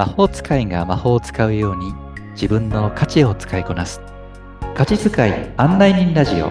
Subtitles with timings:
[0.00, 1.92] 魔法使いが魔法を使うように
[2.32, 4.00] 自分の価値を使いこなす
[4.74, 6.50] 価値使い案内人ラジオ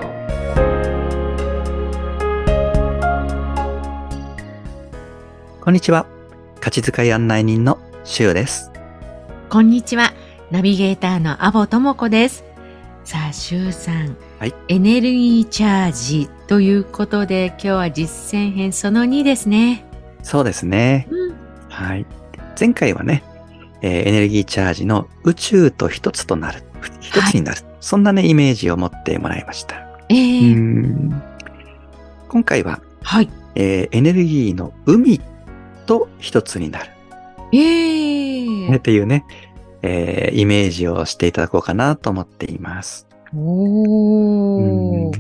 [5.61, 6.05] こんにちは
[6.59, 8.69] 価値使い案内人のしゅうです
[9.49, 10.13] こんにちは。
[10.51, 12.43] ナビゲーターのアボともこです。
[13.03, 14.15] さあ、シュウさん。
[14.37, 19.85] はいエネルギーチャージということで、今日は実践編その2ですね。
[20.21, 21.35] そうですねうん。
[21.67, 22.05] はい
[22.59, 23.23] 前回はね、
[23.81, 26.63] えーエネルギーチャージの宇宙と一つとなる。
[27.01, 29.75] 一つになる、そんなねイメージを持ってもらいました。
[30.09, 30.55] えー。
[30.55, 31.21] ん。
[32.27, 33.29] 今回ははい。
[33.55, 35.19] えーエネルギーの海
[35.85, 36.91] と一つになる、
[37.51, 39.25] ええね、っていうね、
[39.81, 43.07] えーイメージをしていただこうかなと思っています。
[43.35, 45.11] お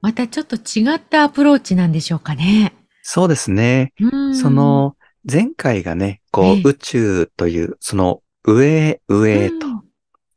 [0.00, 2.74] またちょっと違ったアプローチなんでしょうかね。
[3.02, 3.92] そうですね。
[4.00, 4.36] うん。
[4.36, 4.96] そ、の
[5.30, 9.78] 前回がね、こええう宇宙というその上へ上へとうん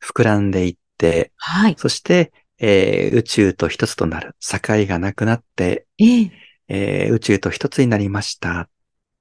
[0.01, 1.75] 膨らんでいって、はい。
[1.77, 6.31] そして、えー宇宙と一つとなる境がなくなって、ええ
[6.67, 8.69] えー宇宙と一つになりました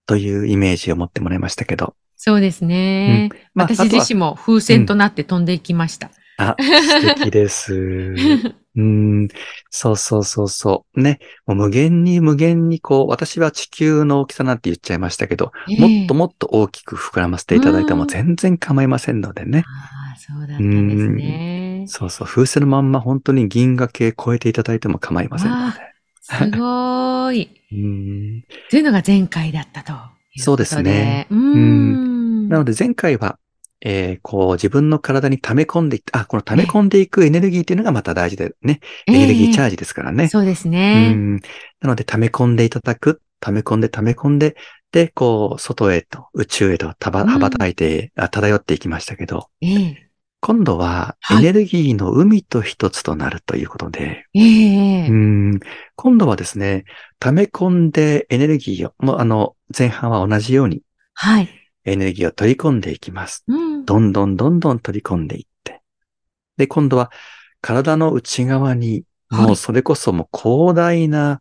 [0.06, 1.94] というイメージを持ってもらいましたけど。
[2.16, 3.30] そうですね。
[3.54, 6.10] まあ私あとは自身も風船となって飛んでいきました。
[6.38, 8.14] あ、素敵です。
[8.76, 9.28] うん、
[9.70, 11.00] そうそうそうそう。
[11.00, 11.18] ね。
[11.46, 19.64] もう無限に無限にこう、私は地球の大きさなんて言っちゃいましたけど、ええもっともっと大きく膨らませていただいても全然構いませんのでね。
[19.66, 21.84] ああ、そうだったんですね。
[21.88, 22.28] そうそう。
[22.28, 25.78] 風船のまんま本当に銀河系超えていただいても構いませんので。
[26.20, 27.50] すごい。
[27.72, 29.94] うんというのが前回だったと。
[30.36, 32.48] そうですねうーん。
[32.48, 33.39] なので前回は、
[33.82, 38.80] えーこう自分の体に溜め込んでいって、あ、この溜め込んでいくエネルギーっていうのがまた大事でね。
[39.06, 40.28] エネルギーチャージジですからね。
[40.28, 41.12] そうですうね。
[41.12, 41.40] んな
[41.84, 44.56] ので、溜め込んでいただく、溜め込んで溜め込んで、
[44.92, 50.10] で、こう、外へと、宇宙へと羽ばたいて、あ漂っていきましたけど、ええ
[50.42, 55.60] 今度ははいエネルギーの海と一つとなるということで、ええうん
[55.96, 56.84] 今度はですね、
[57.18, 60.80] 溜め込んでエネルギーを、もうあの、前半は同じように
[61.12, 61.48] はい。
[61.84, 63.44] エネルギーを取り込んでいきます。
[63.48, 63.69] うん。
[63.84, 65.82] どんどんどんどん取り込んでいって。
[66.56, 67.10] で、今度は
[67.60, 69.04] 体の内側に、はい
[69.46, 71.40] もうそれこそもう広大な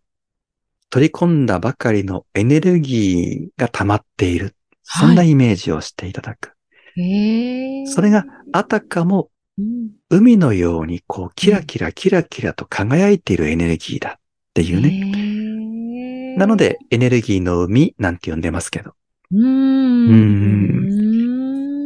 [0.92, 4.56] 取り込んだばかりのエネルギーが溜まっている。
[4.84, 6.54] そんなイメージをしていただく。
[6.98, 14.22] ええそれがあたかもうん海のようにこうキラキラキラキラと輝いているエネルギーだっ
[14.54, 14.90] ていうね。
[14.90, 18.94] ねなので、エネルギーの海なんて呼んでますけど。
[19.32, 20.99] うーん。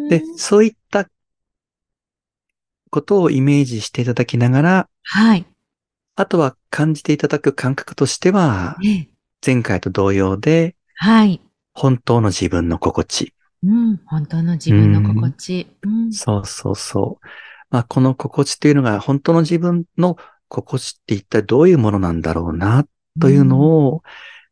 [0.03, 1.09] うんで、そういった
[2.90, 5.46] ことをイメージしていただきながら、はい。
[6.16, 9.13] あとは感じていただく感覚としては、ええ
[9.46, 11.42] 前回と同様で、はい。
[11.74, 13.34] 本当の自分の心地。
[13.62, 13.97] うん。
[14.06, 15.68] 本当の自分の心地。
[15.81, 16.13] うん。
[16.13, 17.28] そうそうそう。
[17.69, 20.16] まあ、この心地というのが、本当の自分の
[20.47, 22.86] 心地って一体どういうものなんだろうな、
[23.19, 24.03] というのを、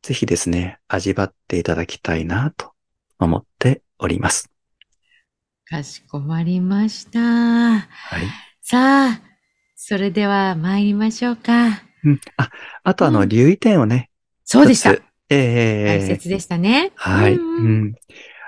[0.01, 2.73] ぜひですね、味わっていただきたいな、と
[3.17, 4.50] 思っております。
[5.71, 7.19] かしこまりました。
[7.21, 8.25] はい。
[8.61, 9.21] さあ、
[9.77, 11.81] それでは参りましょうか。
[12.03, 12.49] うん、あ、
[12.83, 14.09] あとあの、うん留意点をね、
[14.43, 15.03] そうでした一つ。
[15.29, 16.91] え大え切でしたね。
[16.95, 17.35] はい。
[17.35, 17.93] うんうん。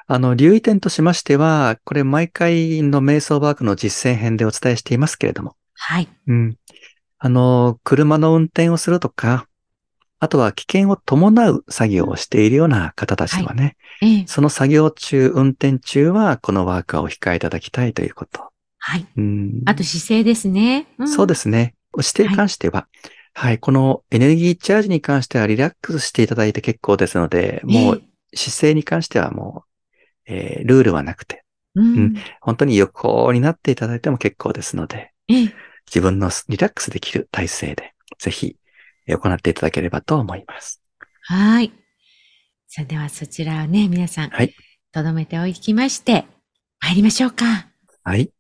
[0.08, 6.10] あの、留意点としましては、これ毎回の瞑想ワークの実践編でお伝えしていますけれども、はい。
[6.28, 6.58] うん。
[7.20, 9.48] あの、車の運転をするとか、
[10.20, 13.83] あとは危険を伴う作業をしているような方たちはね、ええ。
[14.26, 18.50] その作業中、運転中はこのワークはお控えいただきたいということ。
[18.80, 19.06] はい。
[19.18, 19.62] うん。
[19.66, 20.88] あと姿勢ですね。
[21.02, 21.76] んそうですね。
[22.02, 22.88] 姿勢に関しては、
[23.34, 28.04] はい、このエネルギーチャージに関してはリラックスしていただいて結構ですので、もう
[28.36, 29.64] 姿勢に関してはも
[30.28, 31.44] う、えールールはなくて、
[31.78, 32.14] ええ、うん。
[32.42, 35.54] 本当に横になっていただいても結構ですので、ええ。
[35.88, 38.56] 自分のリラックスできる体勢で、ぜひ
[39.08, 40.82] えー行っていただければと思います。
[41.24, 41.72] はい。
[42.76, 44.52] さあ、ではそちらをね、皆さん、はい。
[44.92, 46.26] とどめておきまして、
[46.80, 47.68] 参りましょうか。
[48.04, 48.32] はい。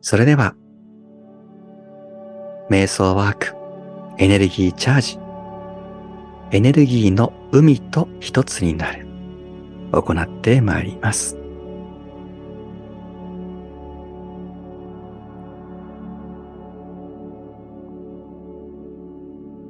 [0.00, 0.54] それでは、
[2.70, 3.54] 瞑想ワーク、
[4.16, 5.18] エネルギーチャージ、
[6.56, 9.06] エネルギーの海と一つになる、
[9.92, 11.36] 行ってまいります。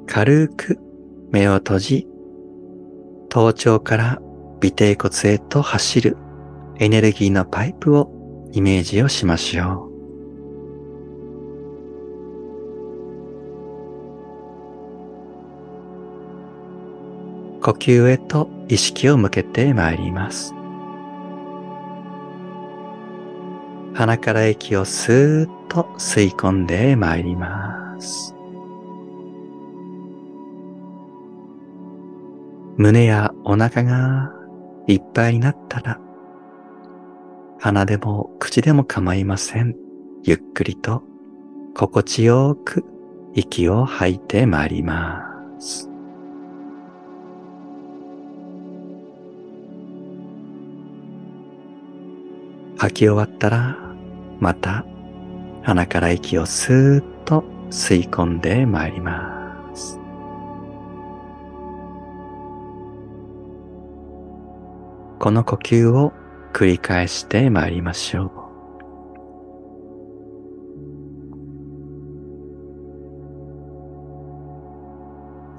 [0.07, 0.88] 軽く
[1.31, 2.07] 目を閉じ、
[3.29, 4.21] 頭頂から
[4.63, 6.17] 尾低骨へと走る
[6.79, 9.89] エネルギーのパイプをイメージをしましょう。
[17.61, 20.53] 呼吸へと意識を向けてまいります。
[23.93, 28.38] 鼻から息をスーッと吸い込んでまいります。
[32.81, 34.31] 胸やお腹が
[34.87, 35.99] いっぱいになったら、
[37.59, 39.75] 鼻でも口でも構いません。
[40.23, 41.03] ゆっくりと
[41.75, 42.85] 心地よく
[43.33, 45.25] 息を吐いてまいりま
[45.59, 45.89] す。
[52.77, 53.77] 吐き終わったら、
[54.39, 54.85] また
[55.63, 59.38] 鼻から息をスーッと吸い込んでまいります。
[65.19, 66.13] この呼吸を
[66.53, 68.31] 繰り返してまいりましょう。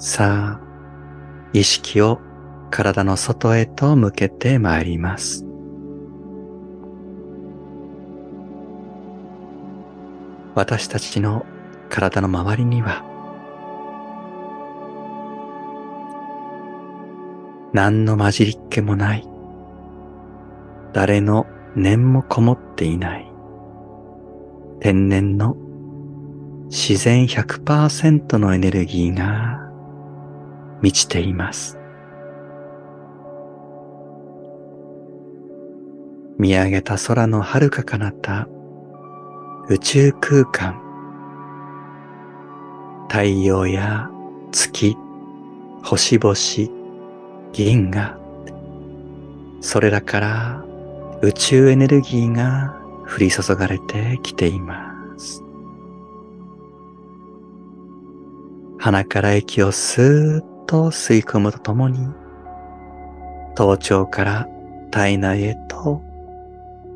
[0.03, 0.61] さあ、
[1.53, 2.21] 意識を
[2.71, 5.45] 体の外へと向けてまいります。
[10.55, 11.45] 私たちの
[11.91, 13.05] 体の周りには、
[17.75, 19.29] 何の混じりっ気もない、
[20.93, 21.47] 誰の
[21.77, 23.31] 念もこもっていない、
[24.81, 25.57] 天然の
[26.69, 29.59] 自然100%のエネルギーが
[30.83, 31.79] 満ちています。
[36.39, 38.49] 見上げた空の遥か彼方、
[39.69, 40.81] 宇宙空間、
[43.09, 44.11] 太陽や
[44.51, 44.97] 月、
[45.83, 46.35] 星々、
[47.53, 48.19] 銀河、
[49.61, 50.70] それらから
[51.23, 52.75] 宇宙エネルギーが
[53.05, 55.43] 降り注がれてきています。
[58.79, 62.09] 鼻から息をスーッと吸い込むとともに、
[63.55, 64.49] 頭頂から
[64.91, 66.03] 体内へと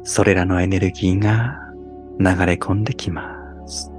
[0.04, 1.58] それらのエネルギーが
[2.18, 3.36] 流れ込んできま
[3.66, 3.90] す。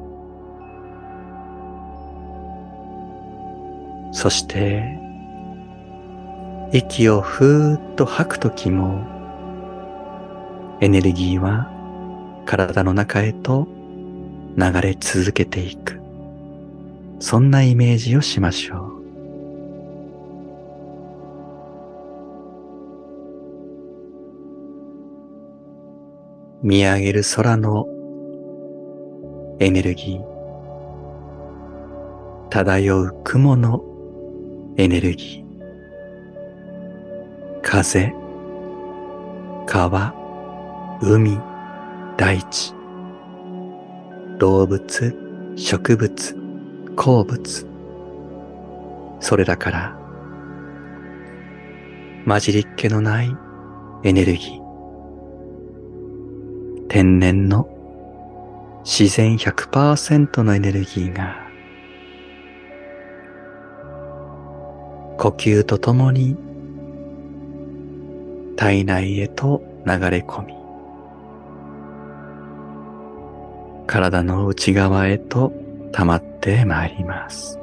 [4.12, 4.98] そして、
[6.72, 9.15] 息をふーっと吐くときも、
[10.82, 11.72] エネルギーは
[12.46, 13.66] 体の中へと
[14.58, 16.00] 流れ続けていく。
[17.20, 18.96] そんなイメージをしましょう。
[26.62, 27.88] 見上げる空の
[29.60, 33.84] エネルギー、漂う雲の
[34.76, 38.14] エネルギー、風、
[39.68, 40.25] 川、
[41.08, 41.40] 海、
[42.18, 42.74] 大地、
[44.40, 45.16] 動物、
[45.56, 46.36] 植物、
[46.96, 47.68] 鉱物、
[49.20, 49.96] それらから
[52.26, 53.32] 混じりっ気のない
[54.04, 54.60] エネルギー、
[56.88, 57.70] 天然の
[58.84, 61.36] 自然100%のエネルギーが
[65.20, 66.36] 呼吸とともに
[68.56, 70.55] 体内へと流れ込み
[73.88, 75.54] 体の内側へと
[75.92, 77.60] 溜まってまいります。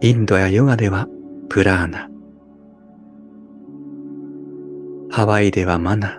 [0.00, 1.06] インドやヨガでは
[1.48, 2.08] プラーナ、
[5.10, 6.18] ハワイではマナ、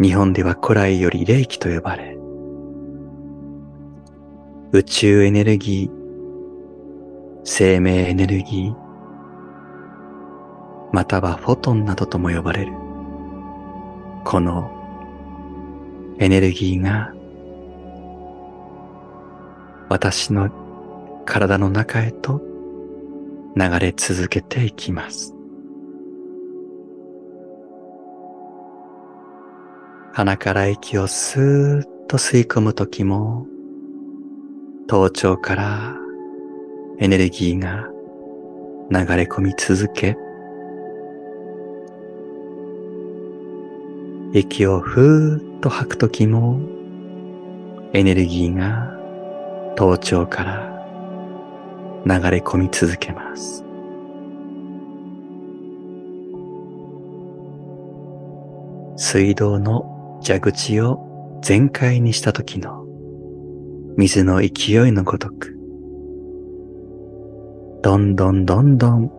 [0.00, 2.16] 日本では古来より霊気と呼ばれ、
[4.72, 8.83] 宇宙エネルギー、生命エネルギー、
[10.94, 12.72] またはフォトンなどとも呼ばれる、
[14.24, 14.70] この
[16.20, 17.12] エネルギーが
[19.88, 20.52] 私の
[21.24, 22.40] 体の中へと
[23.56, 25.34] 流れ続けていきます。
[30.12, 33.48] 鼻から息をスーッと吸い込むときも、
[34.86, 35.96] 頭頂から
[37.00, 37.88] エネルギーが
[38.92, 40.16] 流れ込み続け、
[44.36, 46.58] 息をふーっと吐くときも、
[47.92, 48.92] エネルギーが
[49.76, 50.84] 頭頂から
[52.04, 53.64] 流れ込み続けます。
[58.96, 62.84] 水道の蛇口を全開にした時の
[63.96, 65.56] 水の勢いのごとく、
[67.82, 69.12] どんどんどんどん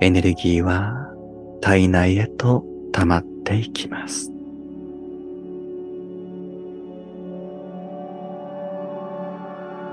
[0.00, 1.14] エネルギーは
[1.60, 4.30] 体内へと溜まっていきます。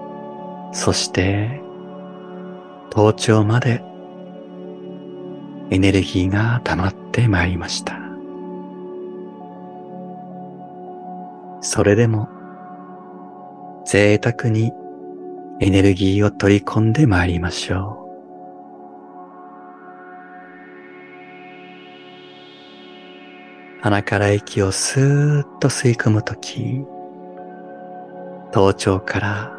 [0.72, 1.60] そして
[2.88, 3.84] 頭頂まで
[5.70, 7.98] エネルギーが溜まってまいりました。
[11.60, 12.30] それでも
[13.84, 14.72] 贅沢に
[15.60, 18.01] エネルギーを取り込んでまいりましょう。
[23.82, 26.84] 鼻から息をスーッと吸い込むとき、
[28.52, 29.52] 頭頂から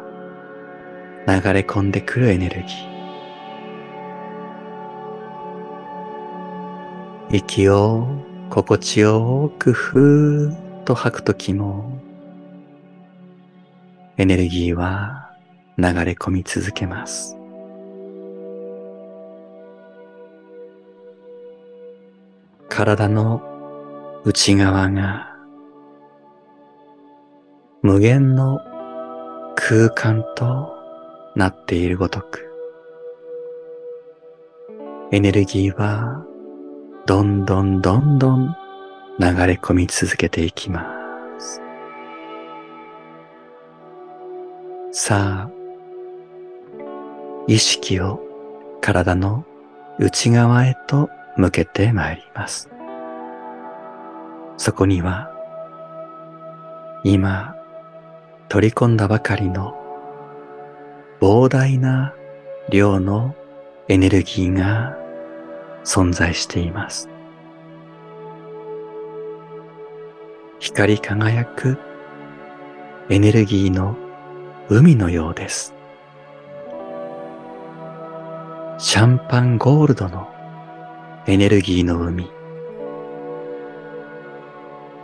[1.26, 7.36] 流れ込んでくるエネルギー。
[7.36, 8.08] 息を
[8.48, 12.00] 心地よくふーっと吐くときも、
[14.16, 15.36] エネルギーは
[15.76, 17.36] 流れ込み続けます。
[22.70, 23.53] 体の
[24.26, 25.36] 内側が
[27.82, 28.58] 無限の
[29.54, 30.74] 空間と
[31.36, 32.50] なっているごとく、
[35.12, 36.24] エネルギーは
[37.04, 38.56] どんどんどんどん
[39.20, 40.90] 流れ込み続けていきま
[41.38, 41.60] す。
[44.90, 45.50] さあ、
[47.46, 48.22] 意識を
[48.80, 49.44] 体の
[49.98, 52.73] 内側へと向けてまいります。
[54.56, 55.30] そこには、
[57.02, 57.54] 今、
[58.48, 59.74] 取り込んだばかりの
[61.20, 62.14] 膨大な
[62.70, 63.34] 量の
[63.88, 64.96] エネルギーが
[65.84, 67.08] 存在しています。
[70.60, 71.78] 光り輝く
[73.10, 73.96] エネルギーの
[74.70, 75.74] 海のようです。
[78.78, 80.28] シャンパンゴールドの
[81.26, 82.33] エネルギーの海。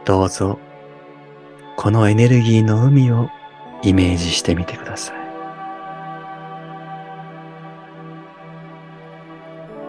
[0.04, 0.58] どうぞ、
[1.76, 3.28] このエネルギーの海を
[3.82, 5.20] イメージしてみてください。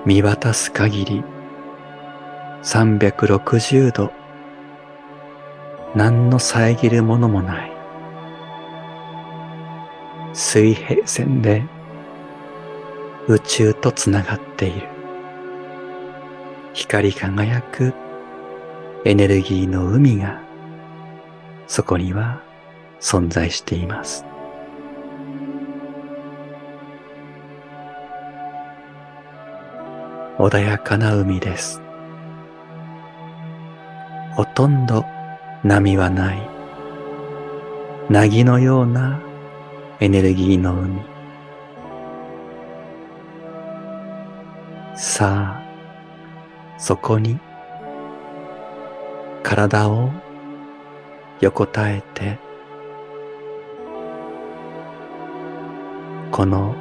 [0.06, 1.24] 見渡す限り
[2.64, 4.12] 360度
[5.96, 7.72] 何の遮るものもない。
[10.34, 11.64] 水平線で
[13.28, 14.88] 宇宙とつながっている。
[16.74, 17.94] 光り輝く
[19.04, 20.40] エネルギーの海が
[21.66, 22.40] そこには
[23.00, 24.24] 存在しています。
[30.38, 31.82] 穏やかな海です。
[34.36, 35.04] ほとんど
[35.64, 36.50] 波はない。
[38.10, 39.20] 凪のような
[40.00, 41.02] エネルギーの海。
[44.96, 45.62] さあ、
[46.78, 47.40] そこに
[49.44, 50.12] 体を
[51.40, 52.38] 横たえて、
[56.32, 56.76] この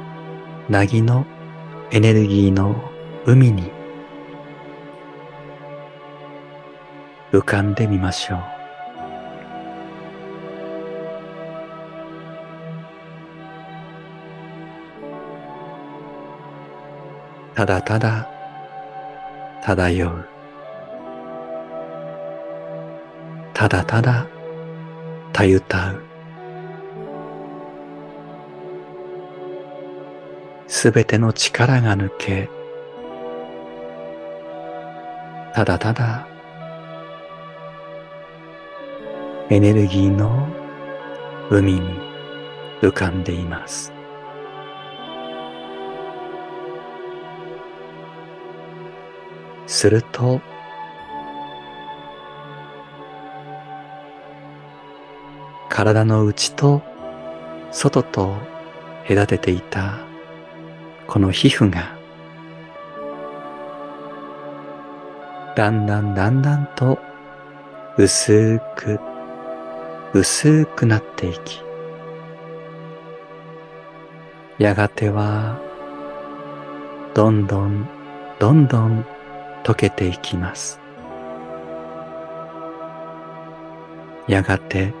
[0.69, 1.25] 凪の
[1.91, 2.75] エネルギーの
[3.25, 3.71] 海に
[7.31, 8.61] 浮かんでみましょう。
[17.55, 18.27] ただただ
[19.63, 20.30] 漂う
[23.61, 24.25] ただただ
[25.33, 26.01] たゆたう。
[30.67, 32.49] すべての力が抜け、
[35.53, 36.27] ただただ
[39.51, 40.47] エネルギーの
[41.51, 41.81] 海に
[42.81, 43.93] 浮かんでいます。
[49.67, 50.41] すると、
[55.71, 56.81] 体の内と
[57.71, 58.35] 外と
[59.07, 59.99] 隔てていた
[61.07, 61.97] この皮膚が
[65.55, 66.99] だんだんだんだんと
[67.97, 68.99] 薄く
[70.13, 71.61] 薄くなっていき
[74.59, 75.57] やがては
[77.13, 77.87] どんどん
[78.39, 79.05] どんどん
[79.63, 80.79] 溶けていきます。
[84.27, 84.93] やがて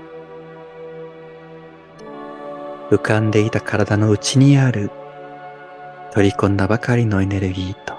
[2.91, 4.91] 浮かんでいた体の内にある
[6.13, 7.95] 取り込んだばかりのエネルギーと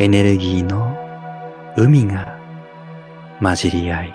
[0.00, 0.98] エネルギーの
[1.76, 2.36] 海が
[3.40, 4.14] 混じり合い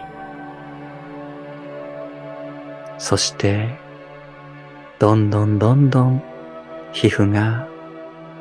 [2.98, 3.80] そして
[5.00, 6.22] どんどんどんどん
[6.92, 7.68] 皮膚が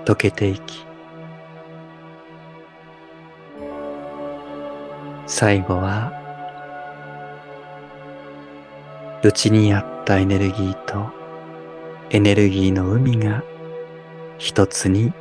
[0.04, 0.84] 溶けていき
[5.28, 6.12] 最後は
[9.22, 11.10] 内にあったエネルギーと
[12.10, 13.42] エネルギーの海が
[14.38, 15.12] 一つに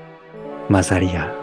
[0.70, 1.40] 混ざり合う。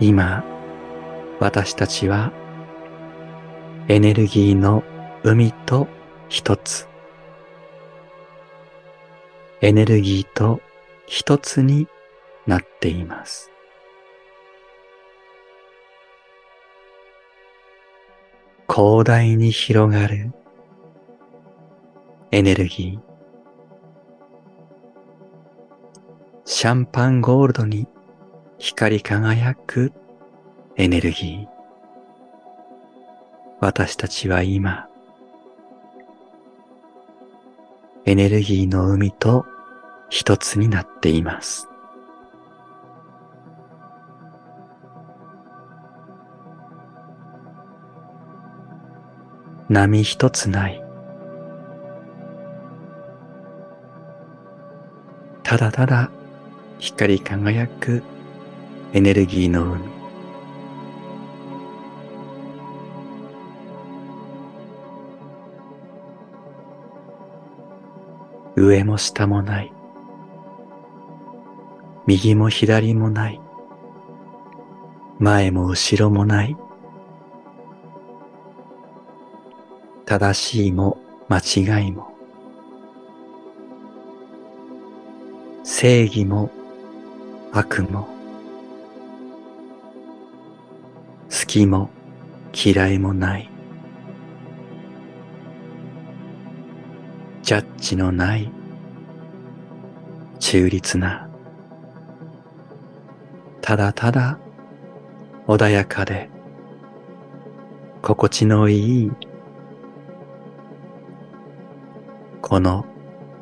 [0.00, 0.44] 今
[1.38, 2.32] 私たちは
[3.88, 4.82] エネルギーの
[5.22, 5.86] 海と
[6.28, 6.88] 一つ。
[9.60, 10.60] エネルギーと
[11.06, 11.86] 一つに
[12.48, 13.51] なっています。
[18.68, 20.32] 広大に広がる
[22.30, 23.12] エネルギー。
[26.44, 27.86] シャンパンゴールドに
[28.58, 29.92] 光り輝く
[30.76, 31.52] エネルギー。
[33.60, 34.88] 私たちは今、
[38.04, 39.46] エネルギーの海と
[40.08, 41.68] 一つになっています。
[49.72, 50.84] 波一つない。
[55.42, 56.10] ただただ
[56.78, 58.02] 光り輝く
[58.92, 59.80] エネルギーの海。
[68.56, 69.72] 上も下もない。
[72.06, 73.40] 右も左もない。
[75.18, 76.54] 前も後ろもない。
[80.12, 80.98] 正しいも
[81.30, 82.12] 間違いも、
[85.64, 86.50] 正義も
[87.50, 88.06] 悪も、
[91.30, 91.88] 好きも
[92.52, 93.48] 嫌いもない、
[97.42, 98.52] ジャッジのない。
[100.40, 101.30] 中立な、
[103.62, 104.38] ただただ
[105.46, 106.28] 穏やかで
[108.02, 109.12] 心地のいい
[112.52, 112.84] この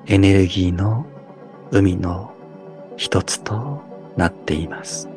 [0.07, 1.05] エネルギーの
[1.73, 2.33] 海の
[2.96, 3.83] 一つと
[4.16, 5.09] なっています。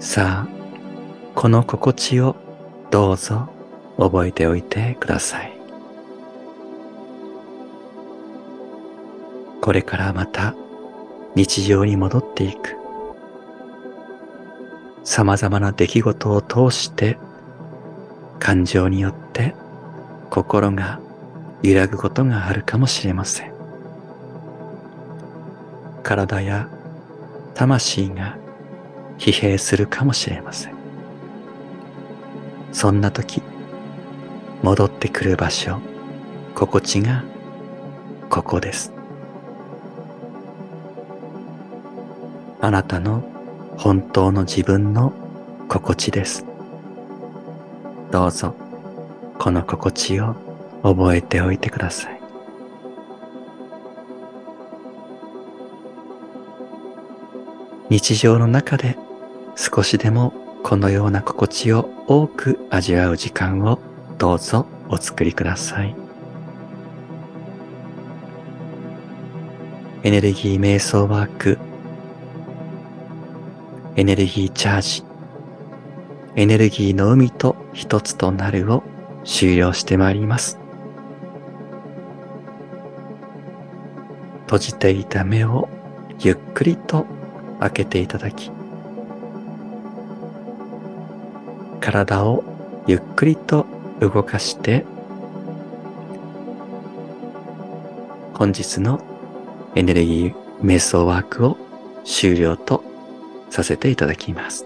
[0.00, 0.48] さあ、
[1.34, 2.36] この心地を
[2.90, 3.48] どうぞ
[3.96, 5.52] 覚えておいてください。
[9.62, 10.54] これからまた
[11.34, 12.76] 日常に戻っていく。
[15.04, 17.16] 様々な出来事を通して
[18.38, 19.54] 感情によって
[20.30, 21.00] 心が
[21.62, 23.52] 揺らぐことがあるかもしれません。
[26.02, 26.68] 体や
[27.54, 28.36] 魂が
[29.18, 30.76] 疲弊するかもしれません。
[32.72, 33.42] そんな時、
[34.62, 35.80] 戻ってくる場所、
[36.54, 37.24] 心地が
[38.28, 38.92] ここです。
[42.60, 43.22] あなたの
[43.78, 45.12] 本当の自分の
[45.68, 46.44] 心地です。
[48.10, 48.54] どうぞ
[49.38, 50.34] この心地を
[50.82, 52.20] 覚えておいてください。
[57.88, 58.96] 日常の中で
[59.54, 60.32] 少しでも
[60.64, 63.78] このような心地を多く味わう時間を
[64.18, 65.94] どうぞお作りください。
[70.02, 71.58] エネルギー瞑想ワーク、
[73.96, 75.04] エネルギーチャージ、
[76.38, 78.82] エネルギーの海と一つとなるを
[79.24, 80.58] 終了してまいります。
[84.42, 85.70] 閉じていた目を
[86.20, 87.06] ゆっくりと
[87.58, 88.50] 開けていただき、
[91.80, 92.44] 体を
[92.86, 93.64] ゆっくりと
[94.00, 94.84] 動かして、
[98.34, 99.00] 本日の
[99.74, 101.56] エネルギー瞑想ワークを
[102.04, 102.84] 終了と
[103.48, 104.65] させていただきます。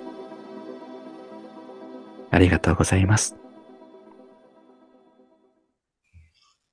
[2.41, 3.37] ありがとうございます。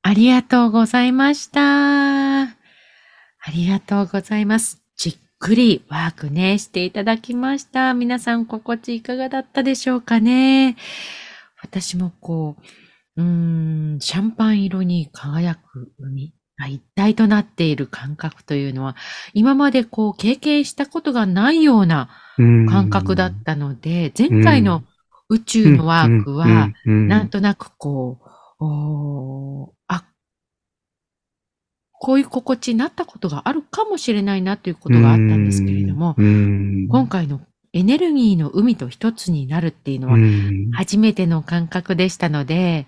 [0.01, 2.43] ありがとうございました。
[2.43, 2.55] あ
[3.53, 4.81] りがとうございます。
[4.95, 7.93] じっくりワークね、していただきました。
[7.93, 10.77] 皆さん心地いかがだったでしょうかね。
[11.61, 12.55] 私もこ
[13.17, 18.95] う、うーん、シャンパン色に輝く海が一体となっている感覚というのは、
[19.33, 24.83] 今までこう経験したことがないような感覚だったので、前回の
[25.29, 28.19] 宇宙のワークは、なんとなくこ
[28.59, 30.05] う、おあ、
[31.99, 37.41] こういう心地になったことがあるかもしれないなということがあったんですけれども、今回の
[37.73, 40.17] エネルギーの海と一つになるっていうのは
[40.73, 42.87] 初めての感覚でしたので、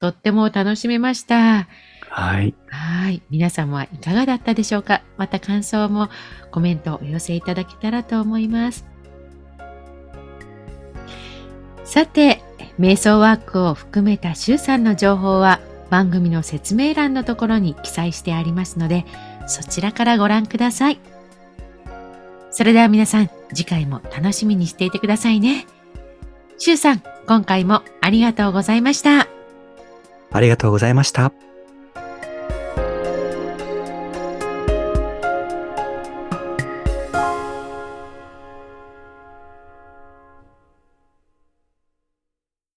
[0.00, 1.68] とっても楽しめました。
[2.08, 2.54] はい。
[2.68, 3.22] はい。
[3.30, 5.02] 皆さんはいかがだったでしょうか？
[5.16, 6.08] また感想も
[6.50, 8.84] コメントお寄せいただけたらと思います。
[11.90, 12.40] さて、
[12.78, 15.58] 瞑想ワークを含めた周さんの情報は
[15.90, 19.04] 番組の説明欄のところに記載してありますので、
[19.48, 21.00] そちらからご覧ください。
[22.52, 25.66] それでは皆さん、次回も楽しみにしていてくださいね。
[26.58, 29.26] 周さん、今回もありがとうございました。
[30.30, 31.32] ありがとうございました。